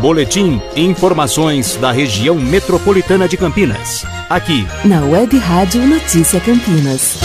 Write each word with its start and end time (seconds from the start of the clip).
Boletim 0.00 0.62
informações 0.76 1.74
da 1.74 1.90
região 1.90 2.36
metropolitana 2.36 3.28
de 3.28 3.36
Campinas. 3.36 4.06
Aqui, 4.30 4.64
na 4.84 5.04
Web 5.04 5.36
Rádio 5.38 5.84
Notícia 5.84 6.38
Campinas. 6.38 7.18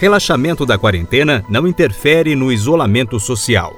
Relaxamento 0.00 0.64
da 0.64 0.78
quarentena 0.78 1.44
não 1.46 1.66
interfere 1.66 2.34
no 2.34 2.50
isolamento 2.50 3.20
social. 3.20 3.74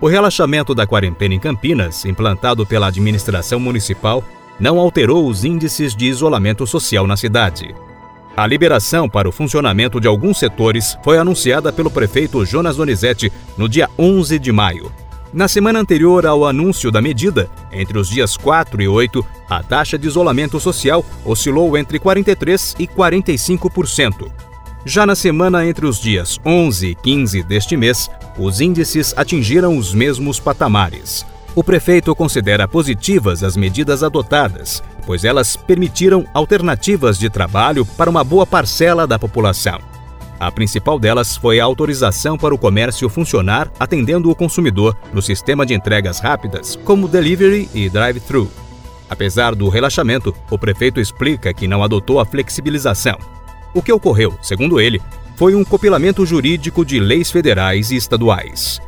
O 0.00 0.08
relaxamento 0.08 0.74
da 0.74 0.84
quarentena 0.84 1.34
em 1.34 1.38
Campinas, 1.38 2.04
implantado 2.04 2.66
pela 2.66 2.88
administração 2.88 3.60
municipal, 3.60 4.24
não 4.58 4.80
alterou 4.80 5.28
os 5.28 5.44
índices 5.44 5.94
de 5.94 6.06
isolamento 6.06 6.66
social 6.66 7.06
na 7.06 7.16
cidade. 7.16 7.72
A 8.34 8.46
liberação 8.46 9.10
para 9.10 9.28
o 9.28 9.32
funcionamento 9.32 10.00
de 10.00 10.08
alguns 10.08 10.38
setores 10.38 10.96
foi 11.04 11.18
anunciada 11.18 11.70
pelo 11.70 11.90
prefeito 11.90 12.44
Jonas 12.46 12.76
Donizete 12.76 13.30
no 13.58 13.68
dia 13.68 13.90
11 13.98 14.38
de 14.38 14.50
maio. 14.50 14.90
Na 15.34 15.48
semana 15.48 15.78
anterior 15.78 16.26
ao 16.26 16.46
anúncio 16.46 16.90
da 16.90 17.00
medida, 17.00 17.50
entre 17.70 17.98
os 17.98 18.08
dias 18.08 18.36
4 18.36 18.82
e 18.82 18.88
8, 18.88 19.24
a 19.48 19.62
taxa 19.62 19.98
de 19.98 20.06
isolamento 20.06 20.58
social 20.58 21.04
oscilou 21.24 21.76
entre 21.76 21.98
43% 21.98 22.76
e 22.78 22.86
45%. 22.86 24.30
Já 24.84 25.06
na 25.06 25.14
semana 25.14 25.66
entre 25.66 25.86
os 25.86 26.00
dias 26.00 26.40
11 26.44 26.86
e 26.88 26.94
15 26.94 27.42
deste 27.42 27.76
mês, 27.76 28.10
os 28.38 28.60
índices 28.60 29.14
atingiram 29.16 29.76
os 29.76 29.92
mesmos 29.94 30.40
patamares. 30.40 31.24
O 31.54 31.62
prefeito 31.62 32.14
considera 32.14 32.66
positivas 32.66 33.44
as 33.44 33.58
medidas 33.58 34.02
adotadas, 34.02 34.82
pois 35.04 35.22
elas 35.22 35.54
permitiram 35.54 36.24
alternativas 36.32 37.18
de 37.18 37.28
trabalho 37.28 37.84
para 37.84 38.08
uma 38.08 38.24
boa 38.24 38.46
parcela 38.46 39.06
da 39.06 39.18
população. 39.18 39.78
A 40.40 40.50
principal 40.50 40.98
delas 40.98 41.36
foi 41.36 41.60
a 41.60 41.64
autorização 41.64 42.38
para 42.38 42.54
o 42.54 42.58
comércio 42.58 43.06
funcionar 43.10 43.70
atendendo 43.78 44.30
o 44.30 44.34
consumidor 44.34 44.96
no 45.12 45.20
sistema 45.20 45.66
de 45.66 45.74
entregas 45.74 46.20
rápidas, 46.20 46.74
como 46.84 47.06
delivery 47.06 47.68
e 47.74 47.88
drive-thru. 47.90 48.50
Apesar 49.10 49.54
do 49.54 49.68
relaxamento, 49.68 50.34
o 50.50 50.58
prefeito 50.58 50.98
explica 50.98 51.52
que 51.52 51.68
não 51.68 51.84
adotou 51.84 52.18
a 52.18 52.24
flexibilização. 52.24 53.18
O 53.74 53.82
que 53.82 53.92
ocorreu, 53.92 54.38
segundo 54.40 54.80
ele, 54.80 55.02
foi 55.36 55.54
um 55.54 55.64
compilamento 55.64 56.24
jurídico 56.24 56.82
de 56.82 56.98
leis 56.98 57.30
federais 57.30 57.90
e 57.90 57.96
estaduais. 57.96 58.80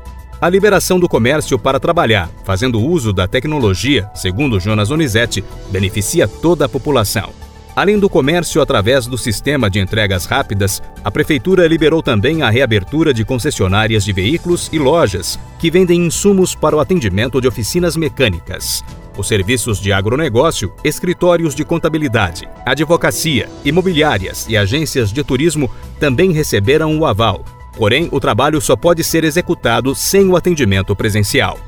A 0.44 0.50
liberação 0.50 1.00
do 1.00 1.08
comércio 1.08 1.58
para 1.58 1.80
trabalhar, 1.80 2.28
fazendo 2.44 2.78
uso 2.78 3.14
da 3.14 3.26
tecnologia, 3.26 4.10
segundo 4.14 4.60
Jonas 4.60 4.90
Onizete, 4.90 5.42
beneficia 5.70 6.28
toda 6.28 6.66
a 6.66 6.68
população. 6.68 7.30
Além 7.74 7.98
do 7.98 8.10
comércio 8.10 8.60
através 8.60 9.06
do 9.06 9.16
sistema 9.16 9.70
de 9.70 9.80
entregas 9.80 10.26
rápidas, 10.26 10.82
a 11.02 11.10
Prefeitura 11.10 11.66
liberou 11.66 12.02
também 12.02 12.42
a 12.42 12.50
reabertura 12.50 13.14
de 13.14 13.24
concessionárias 13.24 14.04
de 14.04 14.12
veículos 14.12 14.68
e 14.70 14.78
lojas 14.78 15.40
que 15.58 15.70
vendem 15.70 16.04
insumos 16.04 16.54
para 16.54 16.76
o 16.76 16.80
atendimento 16.80 17.40
de 17.40 17.48
oficinas 17.48 17.96
mecânicas. 17.96 18.84
Os 19.16 19.26
serviços 19.26 19.80
de 19.80 19.94
agronegócio, 19.94 20.74
escritórios 20.84 21.54
de 21.54 21.64
contabilidade, 21.64 22.46
advocacia, 22.66 23.48
imobiliárias 23.64 24.46
e 24.46 24.58
agências 24.58 25.10
de 25.10 25.24
turismo 25.24 25.70
também 25.98 26.32
receberam 26.32 26.98
o 26.98 27.06
aval. 27.06 27.42
Porém, 27.76 28.08
o 28.12 28.20
trabalho 28.20 28.60
só 28.60 28.76
pode 28.76 29.02
ser 29.02 29.24
executado 29.24 29.94
sem 29.94 30.28
o 30.28 30.36
atendimento 30.36 30.94
presencial. 30.94 31.58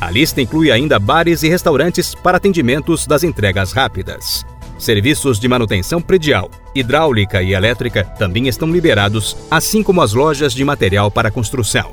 A 0.00 0.10
lista 0.10 0.40
inclui 0.40 0.70
ainda 0.70 0.98
bares 0.98 1.42
e 1.44 1.48
restaurantes 1.48 2.14
para 2.14 2.36
atendimentos 2.36 3.06
das 3.06 3.22
entregas 3.22 3.70
rápidas. 3.72 4.44
Serviços 4.76 5.38
de 5.38 5.46
manutenção 5.46 6.02
predial, 6.02 6.50
hidráulica 6.74 7.40
e 7.40 7.54
elétrica 7.54 8.02
também 8.02 8.48
estão 8.48 8.72
liberados, 8.72 9.36
assim 9.48 9.80
como 9.80 10.00
as 10.00 10.12
lojas 10.12 10.52
de 10.52 10.64
material 10.64 11.08
para 11.08 11.30
construção. 11.30 11.92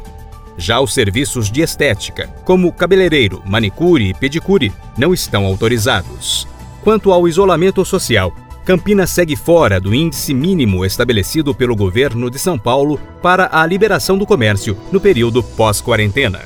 Já 0.58 0.80
os 0.80 0.92
serviços 0.92 1.52
de 1.52 1.62
estética, 1.62 2.28
como 2.44 2.74
cabeleireiro, 2.74 3.44
manicure 3.46 4.10
e 4.10 4.14
pedicure, 4.14 4.74
não 4.98 5.14
estão 5.14 5.46
autorizados. 5.46 6.48
Quanto 6.82 7.14
ao 7.14 7.28
isolamento 7.28 7.86
social, 7.86 8.34
Campinas 8.70 9.10
segue 9.10 9.36
fora 9.36 9.80
do 9.80 9.96
índice 9.96 10.32
mínimo 10.32 10.86
estabelecido 10.86 11.56
pelo 11.56 11.76
governo 11.76 12.30
de 12.30 12.38
São 12.38 12.56
Paulo 12.56 13.00
para 13.20 13.50
a 13.52 13.66
liberação 13.66 14.16
do 14.16 14.28
comércio 14.28 14.78
no 14.92 15.02
período 15.02 15.42
pós-quarentena. 15.42 16.42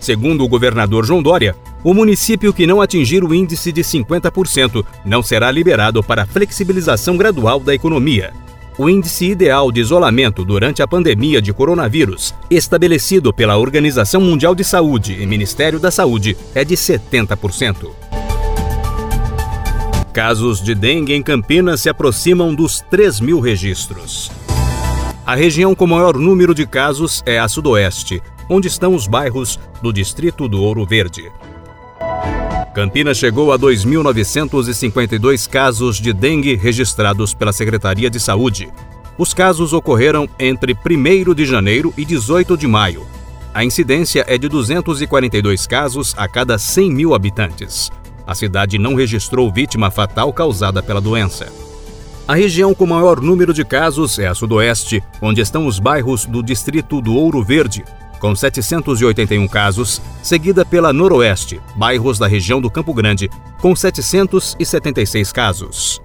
Segundo 0.00 0.42
o 0.42 0.48
governador 0.48 1.04
João 1.04 1.22
Dória, 1.22 1.54
o 1.84 1.92
município 1.92 2.54
que 2.54 2.66
não 2.66 2.80
atingir 2.80 3.22
o 3.22 3.34
índice 3.34 3.70
de 3.70 3.82
50% 3.82 4.82
não 5.04 5.22
será 5.22 5.50
liberado 5.50 6.02
para 6.02 6.24
flexibilização 6.24 7.18
gradual 7.18 7.60
da 7.60 7.74
economia, 7.74 8.32
o 8.78 8.88
índice 8.88 9.26
ideal 9.26 9.70
de 9.72 9.80
isolamento 9.80 10.44
durante 10.44 10.82
a 10.82 10.86
pandemia 10.86 11.42
de 11.42 11.52
coronavírus, 11.52 12.32
estabelecido 12.48 13.30
pela 13.30 13.58
Organização 13.58 14.20
Mundial 14.20 14.54
de 14.54 14.62
Saúde 14.62 15.18
e 15.20 15.26
Ministério 15.26 15.80
da 15.80 15.90
Saúde, 15.90 16.34
é 16.54 16.64
de 16.64 16.76
70%. 16.76 17.90
Casos 20.18 20.60
de 20.60 20.74
dengue 20.74 21.14
em 21.14 21.22
Campinas 21.22 21.80
se 21.80 21.88
aproximam 21.88 22.52
dos 22.52 22.80
3 22.80 23.20
mil 23.20 23.38
registros. 23.38 24.32
A 25.24 25.36
região 25.36 25.76
com 25.76 25.86
maior 25.86 26.18
número 26.18 26.52
de 26.52 26.66
casos 26.66 27.22
é 27.24 27.38
a 27.38 27.46
Sudoeste, 27.46 28.20
onde 28.50 28.66
estão 28.66 28.96
os 28.96 29.06
bairros 29.06 29.60
do 29.80 29.92
Distrito 29.92 30.48
do 30.48 30.60
Ouro 30.60 30.84
Verde. 30.84 31.30
Campinas 32.74 33.16
chegou 33.16 33.52
a 33.52 33.58
2.952 33.60 35.48
casos 35.48 36.00
de 36.00 36.12
dengue 36.12 36.56
registrados 36.56 37.32
pela 37.32 37.52
Secretaria 37.52 38.10
de 38.10 38.18
Saúde. 38.18 38.68
Os 39.16 39.32
casos 39.32 39.72
ocorreram 39.72 40.28
entre 40.36 40.74
1 40.74 41.32
de 41.32 41.46
janeiro 41.46 41.94
e 41.96 42.04
18 42.04 42.56
de 42.56 42.66
maio. 42.66 43.06
A 43.54 43.64
incidência 43.64 44.24
é 44.26 44.36
de 44.36 44.48
242 44.48 45.64
casos 45.68 46.12
a 46.18 46.26
cada 46.26 46.58
100 46.58 46.90
mil 46.90 47.14
habitantes. 47.14 47.88
A 48.28 48.34
cidade 48.34 48.76
não 48.78 48.94
registrou 48.94 49.50
vítima 49.50 49.90
fatal 49.90 50.30
causada 50.34 50.82
pela 50.82 51.00
doença. 51.00 51.50
A 52.26 52.34
região 52.34 52.74
com 52.74 52.84
maior 52.84 53.22
número 53.22 53.54
de 53.54 53.64
casos 53.64 54.18
é 54.18 54.26
a 54.26 54.34
Sudoeste, 54.34 55.02
onde 55.22 55.40
estão 55.40 55.66
os 55.66 55.78
bairros 55.78 56.26
do 56.26 56.42
Distrito 56.42 57.00
do 57.00 57.14
Ouro 57.14 57.42
Verde, 57.42 57.82
com 58.20 58.36
781 58.36 59.48
casos, 59.48 60.02
seguida 60.22 60.62
pela 60.62 60.92
Noroeste, 60.92 61.58
bairros 61.74 62.18
da 62.18 62.26
região 62.26 62.60
do 62.60 62.70
Campo 62.70 62.92
Grande, 62.92 63.30
com 63.62 63.74
776 63.74 65.32
casos. 65.32 66.02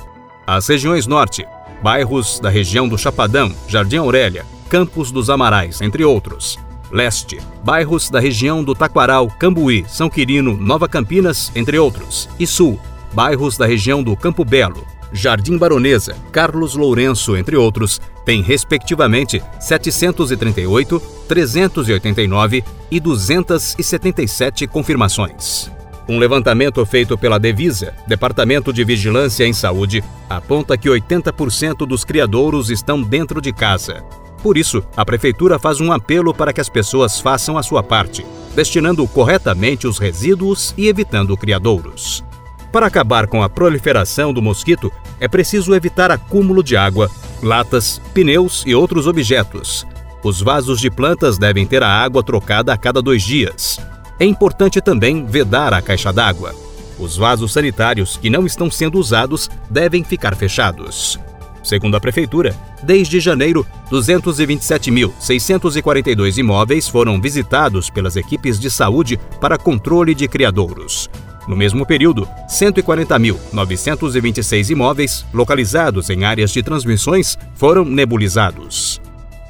As 0.47 0.66
regiões 0.66 1.06
Norte, 1.06 1.45
bairros 1.83 2.39
da 2.39 2.50
região 2.50 2.88
do 2.88 2.97
Chapadão, 2.97 3.53
Jardim 3.67 3.97
Aurélia, 3.97 4.45
Campos 4.69 5.12
dos 5.12 5.29
Amarais, 5.29 5.81
entre 5.81 6.06
outros. 6.06 6.57
Leste, 6.93 7.39
bairros 7.63 8.07
da 8.07 8.19
região 8.19 8.63
do 8.63 8.75
Taquaral, 8.75 9.27
Cambuí, 9.39 9.83
São 9.87 10.07
Quirino, 10.07 10.55
Nova 10.55 10.87
Campinas, 10.87 11.51
entre 11.55 11.79
outros. 11.79 12.29
E 12.39 12.45
Sul, 12.45 12.79
bairros 13.11 13.57
da 13.57 13.65
região 13.65 14.03
do 14.03 14.15
Campo 14.15 14.45
Belo, 14.45 14.85
Jardim 15.11 15.57
Baronesa, 15.57 16.15
Carlos 16.31 16.75
Lourenço, 16.75 17.35
entre 17.35 17.57
outros, 17.57 17.99
têm 18.23 18.43
respectivamente 18.43 19.41
738, 19.59 21.01
389 21.27 22.63
e 22.91 22.99
277 22.99 24.67
confirmações. 24.67 25.71
Um 26.07 26.19
levantamento 26.19 26.85
feito 26.85 27.17
pela 27.17 27.39
Devisa, 27.39 27.95
Departamento 28.07 28.71
de 28.71 28.83
Vigilância 28.83 29.47
em 29.47 29.53
Saúde, 29.53 30.03
aponta 30.29 30.77
que 30.77 30.89
80% 30.89 31.87
dos 31.87 32.03
criadouros 32.03 32.69
estão 32.69 33.01
dentro 33.01 33.41
de 33.41 33.51
casa. 33.51 34.03
Por 34.43 34.57
isso, 34.57 34.83
a 34.97 35.05
Prefeitura 35.05 35.57
faz 35.57 35.79
um 35.79 35.89
apelo 35.93 36.33
para 36.33 36.51
que 36.51 36.59
as 36.59 36.67
pessoas 36.67 37.17
façam 37.17 37.57
a 37.57 37.63
sua 37.63 37.81
parte, 37.81 38.25
destinando 38.53 39.07
corretamente 39.07 39.87
os 39.87 39.97
resíduos 39.97 40.73
e 40.77 40.89
evitando 40.89 41.37
criadouros. 41.37 42.21
Para 42.69 42.87
acabar 42.87 43.25
com 43.25 43.41
a 43.41 43.47
proliferação 43.47 44.33
do 44.33 44.41
mosquito, 44.41 44.91
é 45.17 45.29
preciso 45.29 45.73
evitar 45.73 46.11
acúmulo 46.11 46.61
de 46.61 46.75
água, 46.75 47.09
latas, 47.41 48.01
pneus 48.13 48.63
e 48.67 48.75
outros 48.75 49.07
objetos. 49.07 49.87
Os 50.21 50.41
vasos 50.41 50.81
de 50.81 50.91
plantas 50.91 51.38
devem 51.38 51.65
ter 51.65 51.81
a 51.81 51.88
água 51.88 52.21
trocada 52.21 52.73
a 52.73 52.77
cada 52.77 53.01
dois 53.01 53.23
dias. 53.23 53.79
É 54.19 54.25
importante 54.25 54.81
também 54.81 55.25
vedar 55.25 55.73
a 55.73 55.81
caixa 55.81 56.12
d'água. 56.12 56.53
Os 57.00 57.15
vasos 57.15 57.53
sanitários 57.53 58.18
que 58.18 58.29
não 58.29 58.45
estão 58.45 58.69
sendo 58.69 59.00
usados 59.00 59.50
devem 59.69 60.03
ficar 60.03 60.35
fechados. 60.35 61.19
Segundo 61.63 61.95
a 61.95 62.00
Prefeitura, 62.00 62.56
desde 62.83 63.19
janeiro, 63.19 63.65
227.642 63.89 66.38
imóveis 66.38 66.88
foram 66.89 67.19
visitados 67.21 67.89
pelas 67.89 68.18
equipes 68.18 68.60
de 68.60 68.69
saúde 68.69 69.18
para 69.39 69.57
controle 69.57 70.13
de 70.13 70.27
criadouros. 70.27 71.10
No 71.48 71.56
mesmo 71.56 71.86
período, 71.86 72.27
140.926 72.50 74.69
imóveis 74.69 75.25
localizados 75.33 76.10
em 76.10 76.25
áreas 76.25 76.51
de 76.51 76.62
transmissões 76.62 77.38
foram 77.56 77.86
nebulizados. 77.86 79.01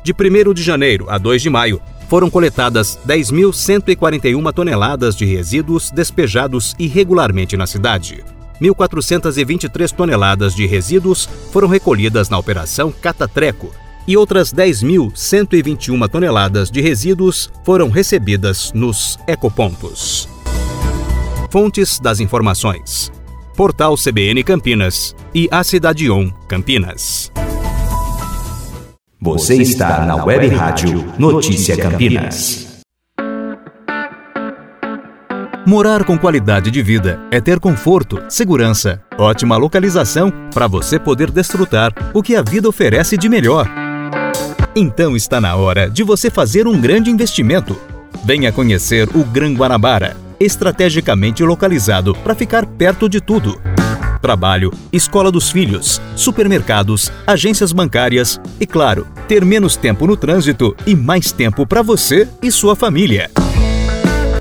De 0.04 0.14
1 0.14 0.54
de 0.54 0.62
janeiro 0.62 1.10
a 1.10 1.18
2 1.18 1.42
de 1.42 1.50
maio, 1.50 1.82
foram 2.10 2.30
coletadas 2.30 3.00
10.141 3.08 4.54
toneladas 4.54 5.16
de 5.16 5.26
resíduos 5.26 5.90
despejados 5.90 6.76
irregularmente 6.78 7.58
na 7.58 7.66
cidade. 7.66 8.24
1.423 8.62 9.92
toneladas 9.92 10.56
de 10.56 10.66
resíduos 10.66 11.28
foram 11.52 11.68
recolhidas 11.68 12.30
na 12.30 12.38
Operação 12.38 12.92
Catatreco, 12.92 13.72
e 14.08 14.18
outras 14.18 14.54
10.121 14.54 16.10
toneladas 16.10 16.70
de 16.70 16.82
resíduos 16.82 17.50
foram 17.64 17.90
recebidas 17.90 18.72
nos 18.74 19.18
ecopontos. 19.28 20.28
Fontes 21.50 22.00
das 22.00 22.20
informações: 22.20 23.12
Portal 23.56 23.96
CBN 23.96 24.44
Campinas 24.44 25.16
e 25.34 25.48
a 25.52 25.64
Cidade 25.64 26.10
On 26.10 26.30
Campinas. 26.48 27.32
Você 29.22 29.56
está 29.56 30.06
na 30.06 30.26
Web 30.26 30.50
Rádio 30.50 31.14
Notícia 31.18 31.78
Campinas. 31.78 32.63
Morar 35.74 36.04
com 36.04 36.16
qualidade 36.20 36.70
de 36.70 36.84
vida 36.84 37.20
é 37.32 37.42
ter 37.42 37.60
conforto, 37.60 38.22
segurança, 38.30 39.02
ótima 39.18 39.58
localização 39.58 40.32
para 40.54 40.68
você 40.68 41.00
poder 41.00 41.32
desfrutar 41.32 41.92
o 42.14 42.22
que 42.22 42.36
a 42.36 42.44
vida 42.44 42.70
oferece 42.70 43.18
de 43.18 43.28
melhor. 43.28 43.68
Então 44.76 45.16
está 45.16 45.42
na 45.42 45.56
hora 45.56 45.90
de 45.90 46.04
você 46.04 46.30
fazer 46.30 46.68
um 46.68 46.80
grande 46.80 47.10
investimento. 47.10 47.76
Venha 48.24 48.52
conhecer 48.52 49.10
o 49.16 49.24
Gran 49.24 49.56
Guanabara, 49.56 50.16
estrategicamente 50.40 51.44
localizado 51.44 52.14
para 52.24 52.36
ficar 52.36 52.68
perto 52.68 53.10
de 53.10 53.20
tudo. 53.20 53.60
Trabalho, 54.22 54.72
escola 54.92 55.32
dos 55.32 55.50
filhos, 55.50 56.00
supermercados, 56.16 57.12
agências 57.26 57.72
bancárias 57.72 58.40
e, 58.60 58.68
claro, 58.68 59.08
ter 59.28 59.44
menos 59.44 59.76
tempo 59.76 60.06
no 60.06 60.16
trânsito 60.16 60.76
e 60.86 60.96
mais 60.96 61.32
tempo 61.32 61.66
para 61.66 61.82
você 61.82 62.30
e 62.44 62.52
sua 62.52 62.76
família 62.76 63.32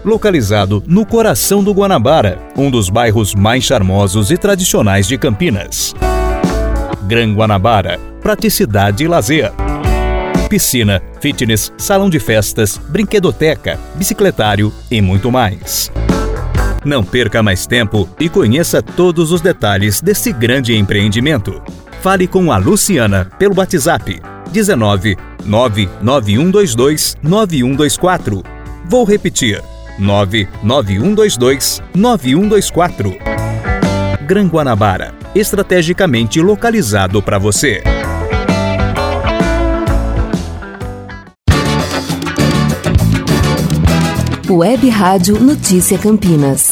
localizado 0.05 0.83
no 0.87 1.07
coração 1.07 1.63
do 1.63 1.73
Guanabara, 1.73 2.39
um 2.57 2.71
dos 2.71 2.89
bairros 2.89 3.35
mais 3.35 3.65
charmosos 3.65 4.31
e 4.31 4.37
tradicionais 4.37 5.07
de 5.07 5.17
Campinas. 5.17 5.95
Gran 7.03 7.35
Guanabara, 7.35 7.99
praticidade 8.21 9.05
e 9.05 9.09
lazer. 9.09 9.53
Piscina, 10.49 11.03
fitness, 11.21 11.73
salão 11.79 12.11
de 12.11 12.19
festas, 12.19 12.77
brinquedoteca, 12.77 13.79
bicicletário 13.95 14.73
e 14.91 15.01
muito 15.01 15.31
mais. 15.31 15.91
Não 16.85 17.03
perca 17.05 17.43
mais 17.43 17.67
tempo 17.67 18.09
e 18.19 18.29
conheça 18.29 18.83
todos 18.83 19.31
os 19.33 19.41
detalhes 19.41 20.01
desse 20.01 20.33
grande 20.33 20.77
empreendimento. 20.77 21.63
Fale 22.01 22.27
com 22.27 22.51
a 22.51 22.59
Luciana 22.59 23.31
pelo 23.39 23.57
WhatsApp 23.57 24.21
19 24.51 25.17
99122 25.45 27.17
9124. 27.23 28.43
Vou 28.85 29.05
repetir 29.05 29.63
99122 29.99 31.83
9124. 31.95 33.17
Gran 34.27 34.49
Guanabara, 34.49 35.15
estrategicamente 35.35 36.41
localizado 36.41 37.21
para 37.23 37.39
você. 37.39 37.83
Web 44.49 44.89
Rádio 44.91 45.41
Notícia 45.41 45.97
Campinas. 45.99 46.72